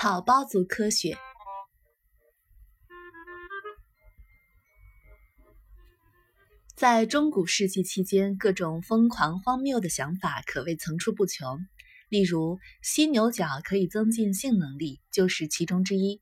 [0.00, 1.18] 草包族科学。
[6.76, 11.58] 在中古世纪期间，各种疯狂荒谬的想法可谓层出不穷。
[12.10, 16.20] 例如，犀牛角可以增进性能力，就是其中之一。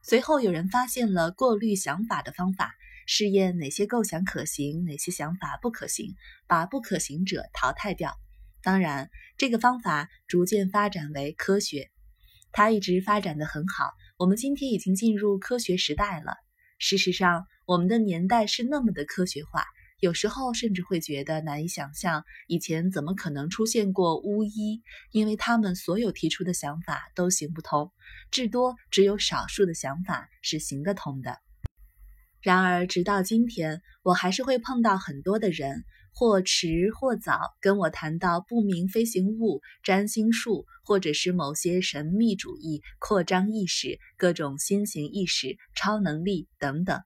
[0.00, 2.74] 随后，有人发现了过滤想法的方法，
[3.06, 6.14] 试验哪些构想可行，哪些想法不可行，
[6.46, 8.14] 把不可行者淘汰掉。
[8.62, 11.90] 当然，这个方法逐渐发展为科学，
[12.52, 13.90] 它一直发展的很好。
[14.16, 16.34] 我们今天已经进入科学时代了。
[16.78, 19.64] 事实上，我们的年代是那么的科学化。
[20.00, 24.80] 有时候甚至会觉得难以想象，以前怎么可能出现过巫医？
[25.10, 27.90] 因为他们所有提出的想法都行不通，
[28.30, 31.38] 至多只有少数的想法是行得通的。
[32.40, 35.84] 然而，直到今天，我还是会碰到很多的人，
[36.18, 47.00] 或迟或早跟我谈到不明飞行物、占星术，或者是某些神秘主义、扩张意识、各种新型意识、超能力等等。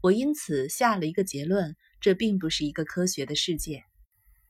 [0.00, 1.76] 我因此下了一个结论。
[1.98, 3.82] 这并不是一个科学的世界，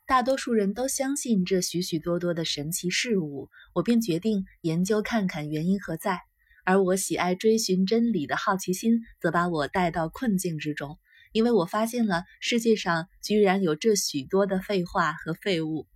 [0.04, 6.20] 大多数人都相信这许许多多的神奇事物，我便决定研究看看原因何在。
[6.64, 10.98] 而我喜爱追寻真理的好奇心，则把我带到困境之中，
[11.36, 15.86] 因为我发现了世界上居然有这许多的废话和废物。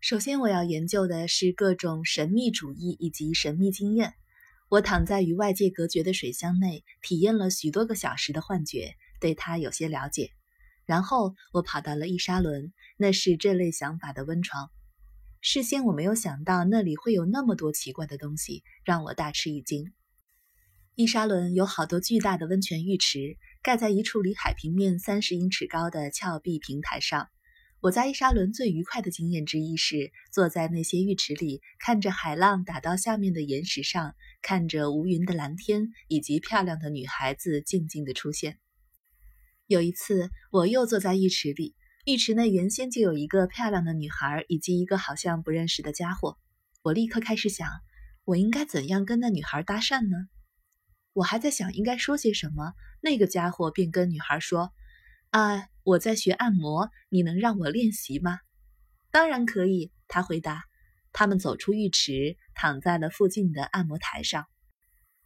[0.00, 4.14] 首先，我要研究的是各种神秘主义以及神秘经验。
[4.70, 10.30] 我躺在与外界隔绝的水箱内，体验了许多个小时的幻觉，对它有些了解。
[10.86, 14.70] 然后我跑到了伊沙伦，那是这类想法的温床。
[15.42, 19.92] 事先我没有想到那里会有那么多奇怪的东西，让我大吃一惊。
[20.98, 27.28] 伊沙伦有好多巨大的温泉浴池，盖在一处离海平面三十英尺高的峭壁平台上。
[27.78, 38.58] 我在伊沙伦最愉快的经验之一是坐在那些浴池里，看着海浪打到下面的岩石上，看着无云的蓝天以及漂亮的女孩子静静的出现。
[39.68, 46.36] 有一次，我又坐在浴池里，浴池内原先就有一个漂亮的女孩以及一个好像不认识的家伙。
[46.82, 47.68] 我立刻开始想，
[48.24, 50.26] 我应该怎样跟那女孩搭讪呢？
[51.18, 54.72] 我还在想应该说些什么，那个家伙便跟女孩说
[55.30, 58.38] ：“啊，我在学按摩，你能让我练习吗
[59.10, 60.62] ？”“当然可以。”他回答。
[61.12, 64.46] 他们走出浴池，躺在了附近的按摩台上。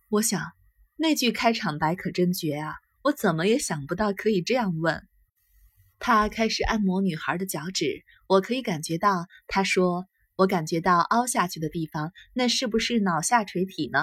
[0.09, 0.53] 我想，
[0.97, 2.77] 那句开场白可真绝啊！
[3.03, 5.07] 我怎么也想不到可以这样问。
[5.99, 9.27] 他开始按摩女孩的脚趾，我可以感觉到。
[9.47, 13.99] 他说：“我感觉到凹下去的地方，那是不是脑下垂体呢？”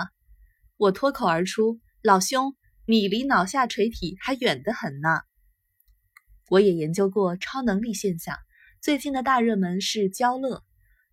[0.79, 5.19] 我脱口而出：“老兄，你离脑下垂体还远得很呢。”
[6.47, 8.37] 我也研究过超能力现象，
[8.81, 10.63] 最近的大热门是焦乐。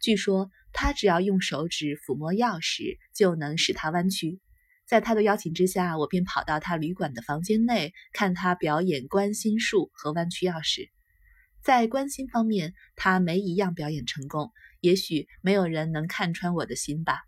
[0.00, 4.41] 据说他只要用手指抚摸钥匙，就能使它弯曲。
[4.87, 10.91] 在他的邀请之下，我便跑到他旅馆的房间内看他表演关心术和弯曲钥匙。
[11.60, 14.53] 在关心方面，他没一样表演成功。
[14.81, 17.25] 也许没有人能看穿我的心吧。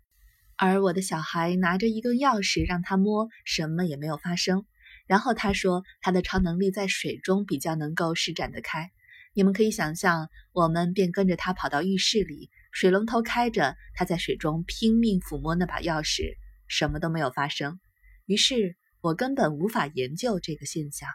[0.61, 4.65] 而我的小孩拿着一根钥匙让他摸，什么也没有发生。
[5.07, 8.91] 然后他说他的超能力在水中比较能够施展得开。
[9.33, 16.35] 你们可以想象，我们便跟着他跑到浴室里，水龙头开着，他在水中拼命抚摸那把钥匙。
[16.67, 17.79] 什么都没有发生，
[18.25, 21.09] 于是我根本无法研究这个现象。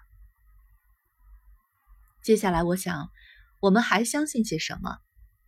[2.23, 3.11] 接下来，我想，
[3.61, 5.04] 我们还相信些什么？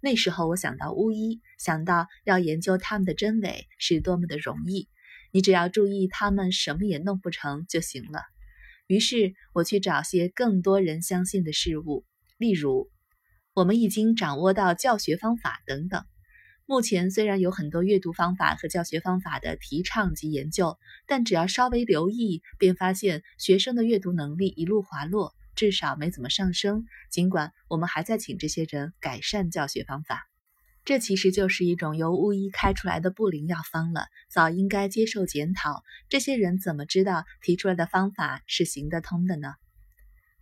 [0.06, 4.89] 那时候，我想到巫医，想到要研究他们的真伪是多么的容易，
[5.33, 8.21] 你只要注意他们什么也弄不成就行了。
[8.87, 12.05] 于是我去找些更多人相信的事物，
[12.39, 12.89] 例如，
[13.53, 16.05] 我们已经掌握到教学方法等等。
[16.66, 20.78] 目前虽然有很多阅读方法和教学方法的提倡及研究，
[21.09, 26.85] 但只要稍微留意，便发现学生的阅读能力一路滑落，至少没怎么上升。
[27.11, 30.29] 尽管我们还在请这些人改善教学方法，
[30.85, 35.83] 这其实就是一种由巫医开出来的不灵药方了，早应该接受检讨。
[36.09, 39.55] 这些人怎么知道提出来的方法是行得通的呢？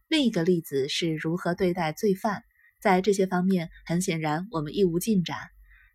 [0.07, 2.43] 另一个例子是如何对待罪犯，
[2.79, 5.39] 在这些方面，很显然我们一无进展。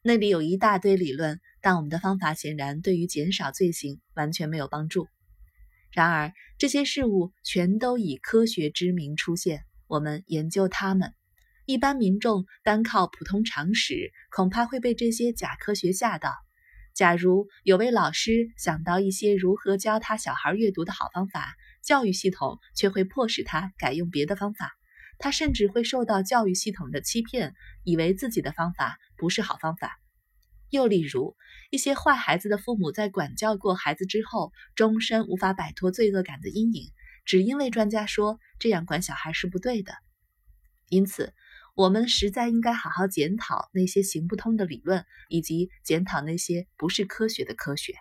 [0.01, 5.07] 那里有一大堆理论，但我们的方法显然对于减少罪行完全没有帮助。
[5.91, 11.13] 然而，这些事物全都以科学之名出现，我们研究它们。
[11.65, 16.33] 一般民众单靠普通常识，恐怕会被这些假科学吓到。
[16.94, 24.71] 假如有位老师想到一些如何教他小孩阅读的好方法，教育系统却会迫使他改用别的方法。
[25.18, 27.53] 他甚至会受到教育系统的欺骗，
[27.83, 30.00] 以为自己的方法不是好方法。
[30.71, 31.35] 又例如，
[31.69, 36.92] 一些坏孩子的父母在管教过孩子之后，终身无法摆脱罪恶感的阴影，
[37.25, 39.94] 只因为专家说这样管小孩是不对的。
[40.88, 41.33] 因此，
[41.75, 47.94] 我们实在应该好好检讨那些行不通的理论，以及检讨那些不是科学的科学。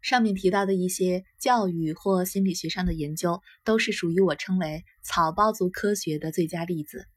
[0.00, 7.08] 上面提到的一些教育或心理学上的研究，都是属于我称为“草包族科学”的最佳例子。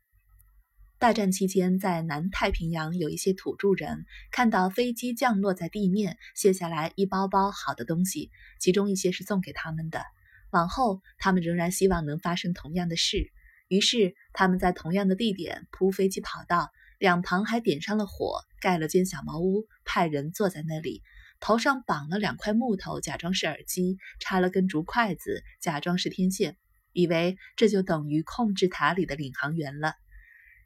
[0.99, 10.03] 大战期间，在南太平洋有一些土著人看到飞机降落在地面，卸下来一包包好的东西，其中一些是送给他们的。
[10.51, 13.31] 往后，他们仍然希望能发生同样的事，
[13.69, 21.01] 于是他们在同样的地点铺飞机跑道，两旁还点上了火，盖了间小茅屋，派人坐在那里，
[21.39, 26.57] 头上绑了两块木头，假装是耳机，插了根竹筷子，假装是天线，
[26.91, 29.93] 以为这就等于控制塔里的领航员了。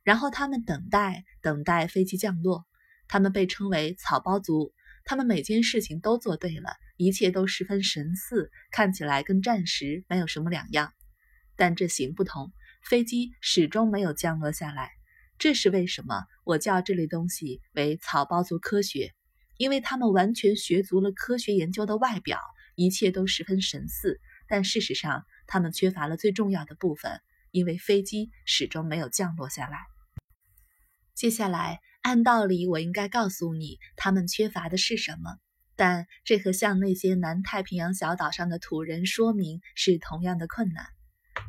[0.03, 2.65] 然后他们等待，等待飞机降落。
[3.07, 4.73] 他们被称为草包族。
[5.05, 10.93] 他们每件事情都做对了，一切都十分神似，看起来跟战时没有什么两样。
[11.57, 14.91] 但这行不通，飞机始终没有降落下来。
[15.37, 16.23] 这是为什么？
[16.45, 19.13] 我叫这类东西为草包族科学，
[19.57, 22.39] 因为他们完全学足了科学研究的外表，
[22.75, 24.21] 一切都十分神似。
[24.47, 27.19] 但事实上，他们缺乏了最重要的部分，
[27.51, 29.92] 因为飞机始终没有降落下来。
[31.15, 35.37] 接下来，按道理我应该告诉你他们缺乏的是什么，
[35.75, 40.87] 但这和向那些南太平洋小岛上的土人说明是同样的困难。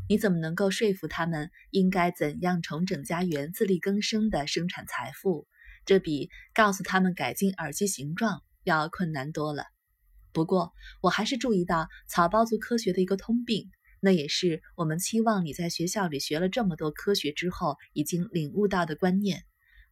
[0.08, 5.46] 你怎么能够说服他们应该怎样重整家园、自力更生地生产财富？
[5.87, 9.64] 这比告诉他们改进耳机形状要困难多了。
[10.32, 13.70] 不过，我还是注意到草包族科学的一个通病，
[14.00, 19.44] 那也是我们期望你在学校里学了这么多科学之后已经领悟到的观念。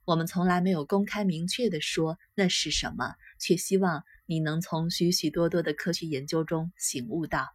[0.05, 7.55] 我们从来没有公开明确地说那是什么，却希望你能从许许多多的科学研究中醒悟到。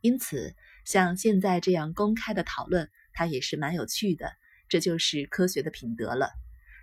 [0.00, 0.54] 因此，
[0.84, 4.32] 像现在这样公开的讨论，它也是蛮有趣的。
[4.68, 6.30] 这就是科学的品德了。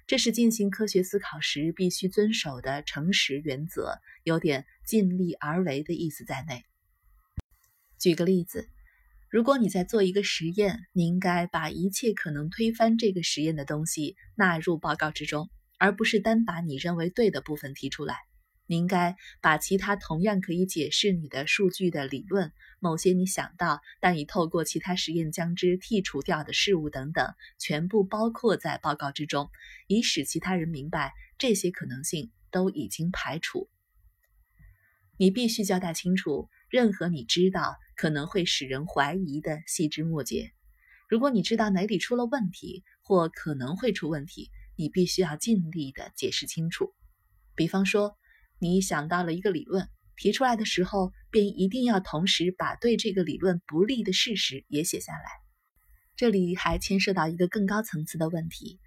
[0.07, 6.66] 这是进行科学思考时必须遵守的诚实原则，有点尽力而为的意思在内。
[8.00, 8.69] 举个例子。
[9.27, 18.16] 如果你在做一个实验，你应该把一切可能推翻这个实验的东西纳入报告之中，而不是单把你认为对的部分提出来。
[18.68, 29.50] 你应该把其他同样可以解释你的数据的理论、某些你想到但已透过其他实验将之剔除掉的事物等等，全部包括在报告之中，
[29.88, 33.69] 以使其他人明白这些可能性都已经排除。
[35.18, 36.50] 你必须交代清楚。
[36.70, 40.52] 任何你知道可能会使人怀疑的细枝末节，
[41.08, 46.94] 如果你知道哪里出了问题或可能会出问题，你必须要尽力的解释清楚。
[47.56, 48.18] 比方说，
[48.60, 55.30] 你想到了一个理论，提出来的时候，便一定要同时把对这个理论不利的事实也写下来。
[56.18, 58.80] 这里还牵涉到一个更高层次的问题：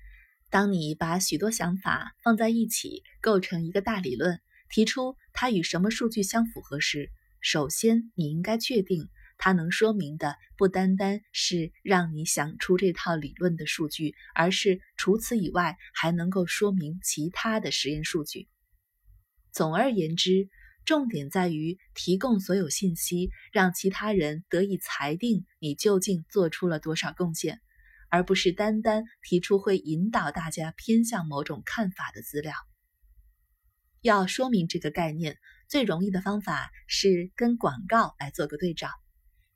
[0.51, 7.11] 当你把许多想法放在一起构成一个大理论，提出它与什么数据相符合时，
[7.41, 9.09] 首先，你应该确定
[9.39, 18.49] 它能说明的不单单是让你想出这套理论的数据，而是除此以外还能够说明其他的实验数据。
[19.53, 20.49] 总而言之，
[20.85, 27.61] 重点在于提供所有信息，让其他人得以裁定你究竟做出了多少贡献，
[28.11, 32.53] 而不是单单提出会引导大家偏向某种看法的资料。
[34.01, 35.37] 要说明这个概念。
[35.69, 38.89] 最容易的方法是跟广告来做个对照。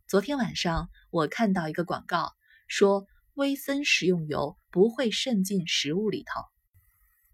[0.06, 2.32] 昨天晚上我看到一个广告，
[2.68, 6.42] 说威森食用油不会渗进食物里头。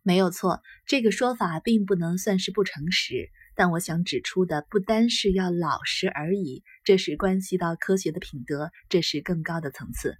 [0.02, 10.16] 没有错，这个说法并不能算是不诚实，但我想指出的不单是要老实而已，这是关系到科学的品德，这是更高的层次。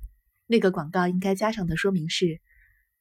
[0.49, 2.41] 那个广告应该加上的说明是，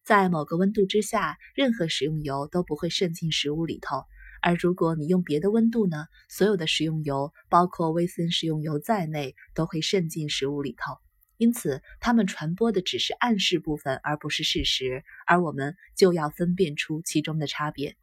[0.08, 4.06] 在某个温度之下，任何食用油都不会渗进食物里头。
[4.42, 6.06] 而如果你用别的温度呢？
[6.30, 10.98] 所有的食用油，包括威森食用油在内，都会渗进食物里头。
[11.36, 15.04] 因此，它们传播的只是暗示部分，而不是事实。
[15.26, 17.98] 而我们就要分辨出其中的差别。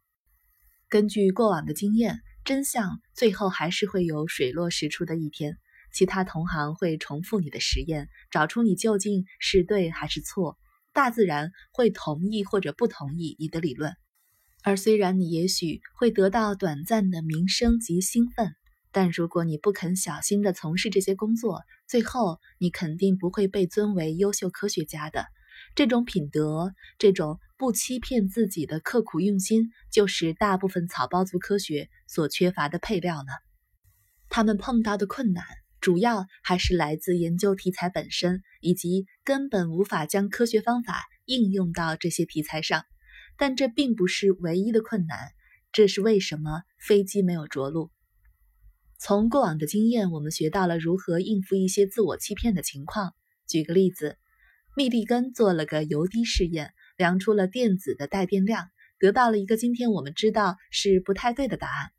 [0.87, 5.57] 根据过往的经验，真相最后还是会有水落石出的一天。
[5.91, 10.59] 其他同行会重复你的实验，找出你究竟是对还是错。
[10.95, 13.93] 大自然会同意或者不同意你的理论。
[14.63, 18.55] 而虽然你也许会得到短暂的名声及兴奋，
[18.93, 25.25] 但如果你不肯小心地从事这些工作，最后你肯定不会被尊为优秀科学家的。
[25.75, 33.33] 这种品德，这种不欺骗自己的刻苦用心，就是大部分草包族科学所缺乏的配料呢？
[34.29, 35.43] 他们碰到的困难，
[35.85, 42.85] 主要还是来自研究题材本身，以及根本无法将科学方法应用到这些题材上。
[43.37, 45.29] 但这并不是唯一的困难，
[45.71, 47.91] 这是为什么飞机没有着陆。
[48.97, 53.13] 从过往的经验，我们学到了如何应付一些自我欺骗的情况。
[53.45, 54.17] 举个例子，
[54.75, 56.73] 密立根做了个油滴试验。
[56.97, 61.91] 量出了电子的带电量，得到了一个今天我们知道是不太对的答案。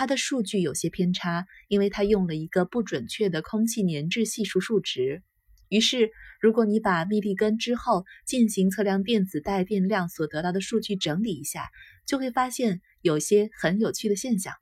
[0.00, 5.22] 它的数据有些偏差，因为它用了一个不准确的空气粘滞系数数值。
[5.68, 11.68] 于是，如果你把密立根之后进行测量电子带电量所得到的数据整理一下，
[12.06, 14.54] 就会发现有些很有趣的现象。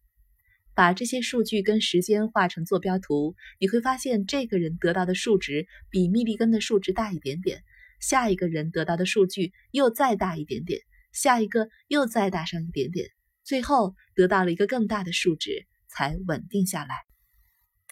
[0.74, 7.62] 把这些数据跟时间画成坐标图，你会发现这个人得到的数值比密立根的数值大一点点。
[8.00, 10.80] 下一个人得到的数据又再大一点点，
[11.12, 13.10] 下一个又再大上一点点，
[13.48, 16.96] 最后得到了一个更大的数值，才稳定下来。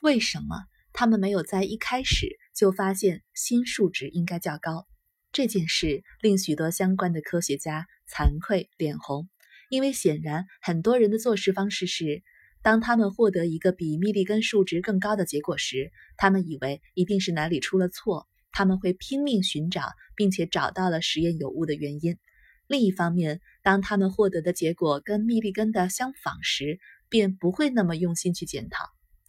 [0.02, 4.86] 为什么他们没有在一开始就发现新数值应该较高？
[5.32, 9.30] 这件事令许多相关的科学家惭愧脸红，
[9.70, 12.22] 因为显然很多人的做事方式是：
[12.60, 18.28] 当他们获得一个比密立根数值更高的结果时，他们以为一定是哪里出了错。
[18.52, 22.18] 他们会拼命寻找，并且找到了实验有误的原因。
[22.66, 28.85] 另一方面，当他们获得的结果跟密立根的相仿时，便不会那么用心去检讨。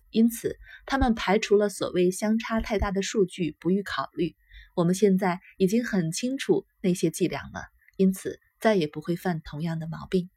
[0.10, 4.36] 因此，他们排除了所谓相差太大的数据，不予考虑。
[4.74, 7.65] 我们现在已经很清楚那些伎俩了，
[7.98, 10.29] 因此再也不会犯同样的毛病。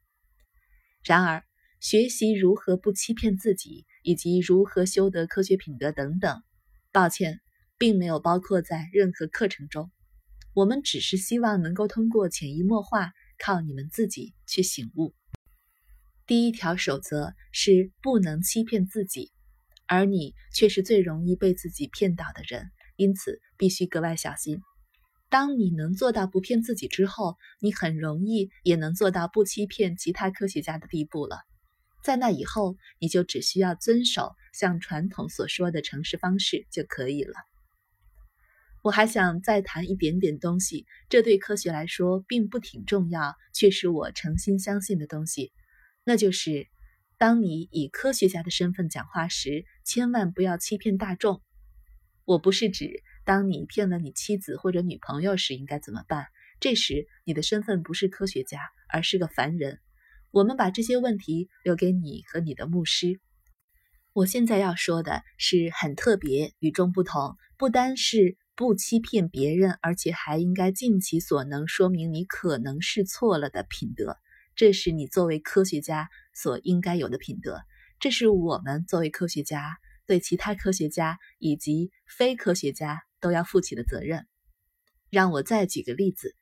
[1.03, 1.43] 然而，
[1.79, 6.43] 学习如何不欺骗自己，以及如何修得科学品德等等，
[6.91, 7.41] 抱歉。
[7.77, 9.89] 并没有包括在任何课程中，
[10.53, 15.13] 我们只是希望能够通过潜移默化，靠你们自己去醒悟。
[16.27, 19.31] 第一条守则是不能欺骗自己，
[19.87, 24.61] 而你却是最容易被自己骗倒的人，因此必须格外小心。
[25.29, 31.39] 当你能做到不骗自己之后，你很容易也能做到不欺骗其他科学家的地步了。
[32.03, 37.33] 在那以后，你就只需要遵守像传统所说的诚实方式就可以了。
[38.83, 45.51] 我还想再谈一点点东西，这对科学来说并不挺重要，却是我诚心相信的东西。
[46.03, 46.67] 那就是，
[47.19, 51.43] 当你以科学家的身份讲话时，千万不要欺骗大众。
[52.25, 56.25] 我不是指当你骗了你妻子或者女朋友时应该怎么办，
[56.59, 59.79] 这时你的身份不是科学家，而是个凡人。
[60.31, 63.19] 我们把这些问题留给你和你的牧师。
[64.13, 68.37] 我现在要说的是很特别、与众不同，不单是。
[68.61, 74.17] 不欺骗别人，而且还应该尽其所能说明你可能是错了的品德，
[74.55, 77.59] 这是你作为科学家所应该有的品德。
[77.99, 84.27] 这是我们作为科学家对其他科学家以及非科学家都要负起的责任。
[85.09, 86.35] 让我再举个例子，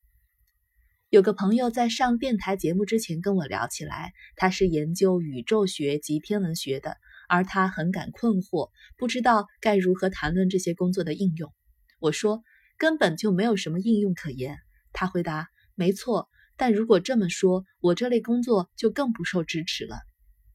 [1.10, 6.98] 有个朋友在上电台节目之前跟我聊起来，他是研究宇宙学及天文学的，
[7.30, 11.54] 而他很感困惑，不知道该如何谈论这些工作的应用。
[12.00, 12.44] 我说
[12.77, 14.58] 根本就没有什么应用可言。
[14.94, 20.00] 他回答：“没错，但如果这么说，我这类工作就更不受支持了。”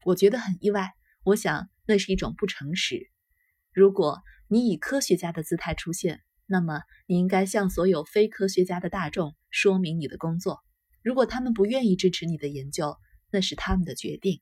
[0.05, 0.93] 我觉得很意外。
[1.23, 3.11] 我想那是一种不诚实。
[3.73, 10.61] 如果你以科学家的姿态出现，那么你应该向所有非科学家的大众说明你的工作。
[11.03, 12.97] 如果他们不愿意支持你的研究，
[13.31, 14.41] 那是他们的决定。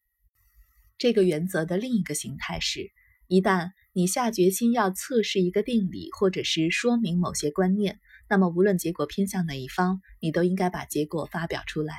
[0.99, 2.93] 这个原则的另一个形态是，
[3.27, 3.73] 一旦。
[3.95, 11.97] 你下决心要测试一个定理，或者是说明某些观念，那么无论结果偏向哪一方，你都应该把结果发表出来。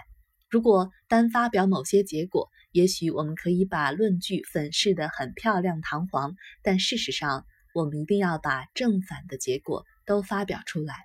[0.50, 6.34] 如果单发表某些结果，也许我们可以把论据粉饰得很漂亮堂皇，
[6.64, 7.46] 但事实上，
[7.76, 10.96] 我们一定要把正反的结果都发表出来。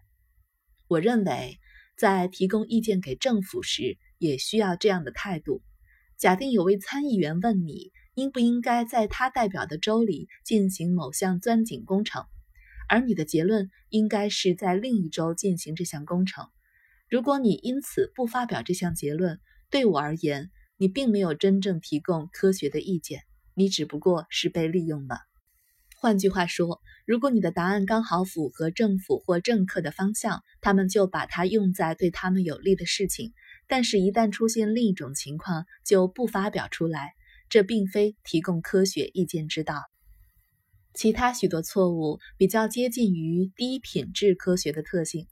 [0.87, 1.59] 我认为，
[1.99, 5.61] 在提供意见给政府时，也需要这样的态度。
[6.16, 7.92] 假定有位参议员问你。
[8.19, 12.25] 应不应该在他代表的州里进行某项钻井工程？
[12.89, 16.49] 而你的结论应该是在另一州进行这项工程。
[17.09, 19.39] 如果你因此不发表这项结论，
[19.71, 23.23] 对我而言，你并没有真正提供科学的意见，
[23.55, 25.21] 你只不过是被利用了。
[26.01, 33.33] 换句话说，如果你的答案刚好符合政府或政客的方向，他们就把它用在对他们有利的事情；
[33.67, 37.15] 但是，一旦出现另一种情况，就不发表出来。
[37.49, 39.83] 这并非提供科学意见之道。
[40.95, 45.26] 其他许多错误比较接近于低品质科学的特性。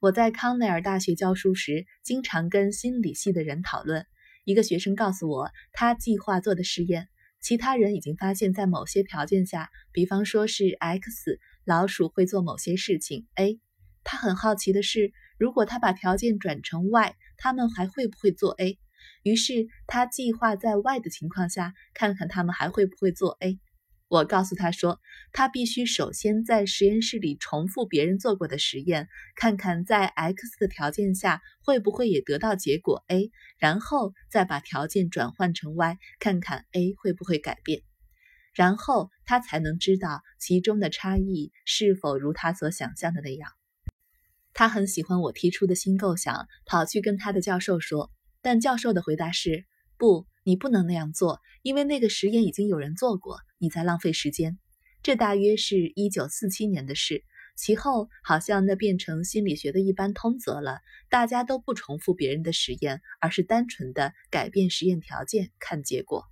[0.00, 4.04] 我在康奈尔大学教书时，经常跟心理系的人讨论。
[4.44, 7.08] 一个学生告诉我，他计划做的实验，
[7.40, 13.60] 其他人已经发现，在某些条件下，比方说是 X 老鼠会做某些事情 A。
[14.02, 18.80] 他很好奇的是，如果他把条件转成 Y，他们还会不会做 A？
[19.22, 23.60] 于是他计划在 Y 的情况下，看看他们还会不会做 A。
[24.08, 25.00] 我告诉他说，
[25.32, 37.80] 他必须首先在实验室里重复别人做过的实验，看看在 X 的条件下会不会也得到结果 A，然后再把条件转换成 Y，看看 A 会不会改变，
[38.52, 43.50] 然后他才能知道其中的差异是否如他所想象的那样。
[44.52, 48.10] 他很喜欢我提出的新构想，跑去跟他的教授说，
[48.42, 49.64] 但教授的回答是
[49.96, 50.26] 不。
[50.44, 54.58] 你不能那样做，因为那个实验已经有人做过，你在浪费时间。
[55.00, 57.22] 这大约是一九四七年的事，
[57.54, 60.80] 其后好像那变成心理学的一般通则了。
[61.08, 66.24] 大家都不重复别人的实验，而是单纯的改变实验条件看结果。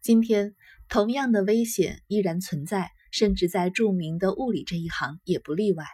[0.00, 0.56] 今天，
[0.88, 5.84] 同样的危险依然存在，甚至在著名的物理这一行也不例外。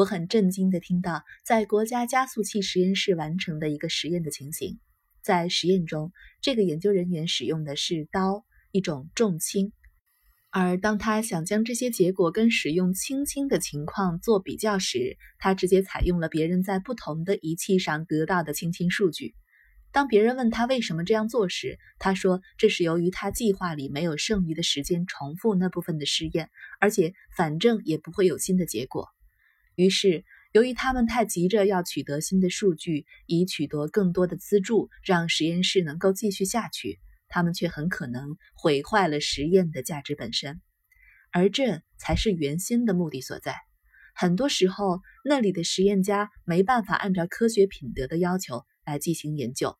[0.00, 4.78] 我很震惊地听到，在国家加速器实验室完成的一个实验的情形。
[5.22, 9.74] 在实验中，这个研究人员使用的是刀，一种重氢。
[10.48, 19.34] 而当他想将这些结果跟使用轻氢的情况做比较时，他直接采用了别人在不同的仪器上得到的轻氢数据。
[19.92, 26.48] 当别人问他为什么这样做时，他说这是由于他计划里没有剩余的时间重复那部分的试验，
[26.80, 29.10] 而且反正也不会有新的结果。
[29.80, 30.26] 于是。
[30.52, 40.60] 由于他们太急着要取得新的数据，以取得更多的资助，让实验室能够继续下去，他们却很可能毁坏了实验的价值本身，
[41.30, 43.54] 而这才是原先的目的所在。
[44.12, 49.78] 很多时候，那里的实验家没办法按照科学品德的要求来进行研究。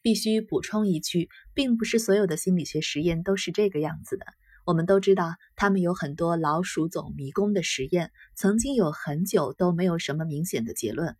[0.00, 4.26] 必须补充一句，并不是所有的心理学实验都是这个样子的。
[4.66, 11.16] 我们都知道，他们有很多老鼠走迷宫的实验，曾经有很久都没有什么明显的结论。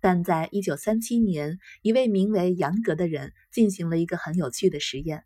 [0.00, 5.24] 但在一九三七年，一位名为杨格的人进行了一个很有趣的实验。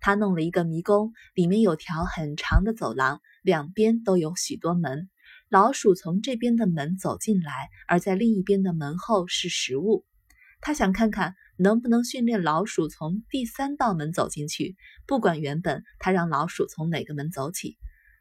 [0.00, 5.08] 他弄了一个迷宫，里面有条很长的走廊，两边都有许多门。
[5.48, 10.04] 老鼠从这边的门走进来，而在另一边的门后是食物。
[10.64, 11.34] 他想看看。
[11.56, 14.74] 能不能训练老鼠从第三道门走进去？
[15.06, 17.78] 不管原本他让老鼠从哪个门走起，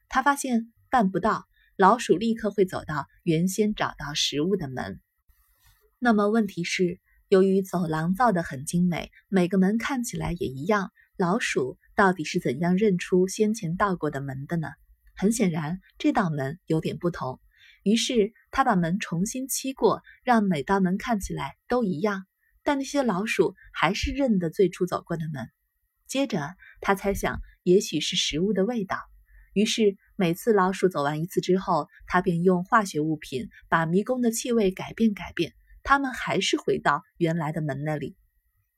[0.07, 1.47] 他发现办不到。
[1.75, 5.01] 老鼠立刻会走到原先找到食物的门。
[5.97, 14.67] 那么问题是，由于走廊造得很精美，每个门看起来也一样，老鼠到底是怎样认出先前到过的门的呢？
[15.15, 17.39] 很显然，这道门有点不同。
[17.81, 22.27] 于是他把门重新漆过，让每道门看起来都一样。
[22.63, 25.49] 但那些老鼠还是认得最初走过的门。
[26.07, 28.97] 接着，他猜想也许是食物的味道。
[29.53, 38.15] 于是，每次老鼠走完一次之后，他便用化学物品把迷宫的气味改变改变，它们还是回到原来的门那里。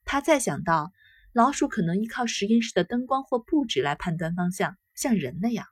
[0.04, 0.92] 他再想到，
[1.34, 5.66] 老鼠可能依靠实验室的灯光或布置来判断方向，像人那样。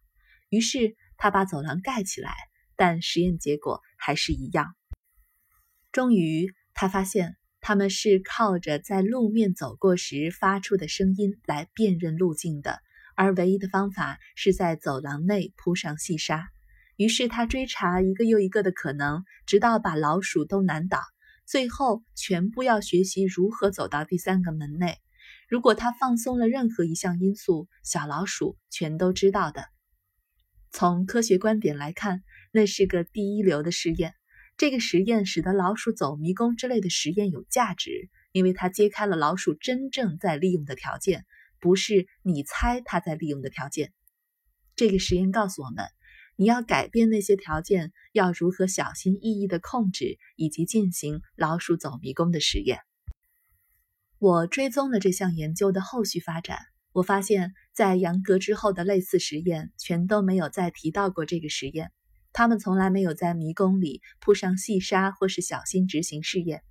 [0.50, 2.34] 于是，他把走廊盖起来，
[2.76, 4.76] 但实验结果还是一样。
[5.92, 7.36] 终于，他发现。
[7.66, 12.82] 他们是靠着在路面走过时发出的声音来辨认路径的，
[13.16, 16.50] 而唯一的方法是在走廊内铺上细沙。
[16.98, 21.00] 于是他追查一个又一个的可能，直到把老鼠都难倒。
[21.46, 24.98] 最后，全部要学习如何走到第三个门内。
[25.48, 29.68] 如果他放松了任何一项因素，小老鼠全都知道的。
[30.70, 34.16] 从科学观点来看，那是个第一流的试验。
[34.64, 41.26] 这个实验使得老鼠走迷宫之类的实验有价值，因为它揭开了老鼠真正在利用的条件，
[41.60, 43.92] 不是你猜它在利用的条件。
[44.78, 45.84] 这个实验告诉我们，
[46.38, 52.80] 你要改变那些条件，要如何小心翼翼地控制以及进行老鼠走迷宫的实验。
[54.18, 56.60] 我追踪了这项研究的后续发展，
[56.94, 61.92] 我发现，在杨格之后的类似实验全都没有再提到过这个实验。
[62.34, 66.64] 他们从来没有在迷宫里铺上细沙，或是小心执行试验。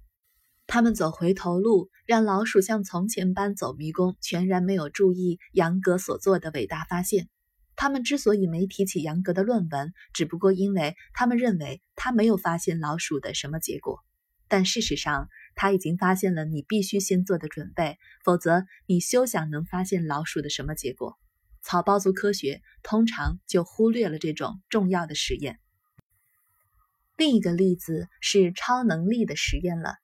[0.67, 7.29] 他们走回头路，让老鼠像从前般走迷宫，全然没有注意杨格所做的伟大发现。
[7.77, 14.01] 他们之所以没提起杨格的论文，只不过因为他们认为他没有发现老鼠的什么结果。
[14.49, 21.19] 但事实上，他已经发现了你必须先做的准备，否则你休想能发现老鼠的什么结果。
[21.63, 25.59] 草包族科学通常就忽略了这种重要的实验。
[27.17, 29.95] 另一个例子是超能力的实验了，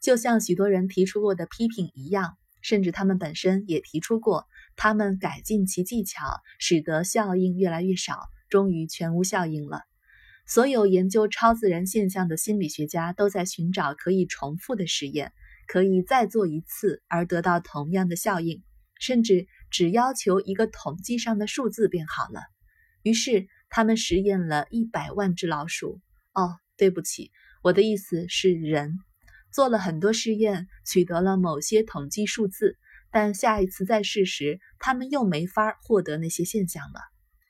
[0.00, 9.82] 就像许多人提出过的批评一样，甚至他们本身也提出过，他们改进其技巧，使得效应越来越少，终于全无效应了。
[10.46, 15.32] 所有研究超自然现象的心理学家都在寻找可以重复的实验，
[15.66, 18.62] 可以再做一次而得到同样的效应，
[19.00, 22.40] 甚至只要求一个统计上的数字便好了。
[23.02, 26.00] 于是他们实验了一百万只老鼠。
[26.34, 27.30] 哦，对不起，
[27.62, 28.98] 我的意思是人
[29.52, 32.76] 做了很多试验，取得了某些统计数字，
[33.10, 37.00] 但下一次再试时，他们又没法获得那些现象了。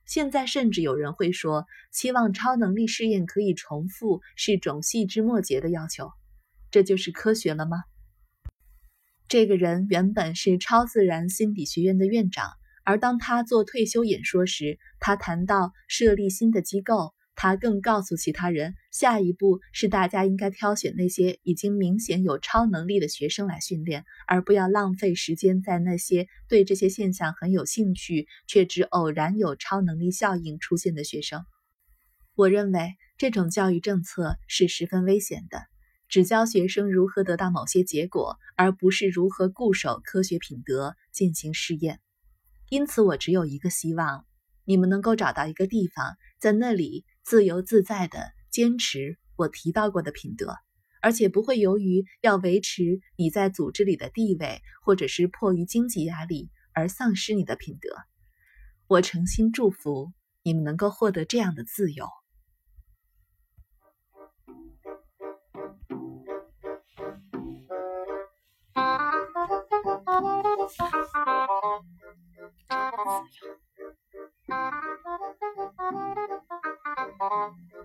[0.06, 6.10] 现在甚至有人会说，期望超能力试验可以重复是种细枝末节的要求。
[6.70, 7.82] 这就是科学了吗？
[9.28, 12.50] 这个人原本是超自然心理学院的院长，
[12.82, 17.12] 而当他做退休演说时，他谈到设立新的机构。
[17.40, 31.44] 他更告诉其他人，下一步是大家应该挑选那些已经明显有超能力的学生来训练，而不要浪费时间在那些对这些现象很有兴趣却只偶然有超能力效应出现的学生。
[32.34, 35.62] 我认为这种教育政策是十分危险的，
[36.08, 42.00] 只教学生如何得到某些结果，而不是如何固守科学品德进行试验。
[42.68, 44.26] 因此，我只有一个希望：
[44.64, 47.04] 你们能够找到一个地方，在那里。
[47.24, 50.56] 自由自在地坚持我提到过的品德，
[51.02, 57.90] 而且不会由于要维持你在组织里的地位，或者是迫于经济压力而丧失你的品德。
[58.86, 60.10] 我诚心祝福
[60.42, 62.08] 你们能够获得这样的自由。
[70.76, 70.94] Thank
[77.72, 77.77] you.